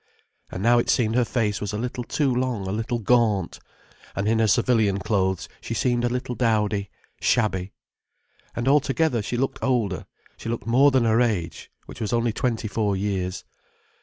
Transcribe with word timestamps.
And 0.49 0.63
now 0.63 0.79
it 0.79 0.89
seemed 0.89 1.13
her 1.13 1.23
face 1.23 1.61
was 1.61 1.73
a 1.73 1.77
little 1.77 2.03
too 2.03 2.33
long, 2.33 2.65
a 2.65 2.71
little 2.71 2.97
gaunt. 2.97 3.59
And 4.15 4.27
in 4.27 4.39
her 4.39 4.47
civilian 4.47 4.97
clothes 4.97 5.47
she 5.61 5.75
seemed 5.75 6.03
a 6.03 6.09
little 6.09 6.33
dowdy, 6.33 6.89
shabby. 7.21 7.71
And 8.55 8.67
altogether, 8.67 9.21
she 9.21 9.37
looked 9.37 9.59
older: 9.61 10.07
she 10.37 10.49
looked 10.49 10.65
more 10.65 10.89
than 10.89 11.03
her 11.03 11.21
age, 11.21 11.69
which 11.85 12.01
was 12.01 12.13
only 12.13 12.33
twenty 12.33 12.67
four 12.67 12.97
years. 12.97 13.45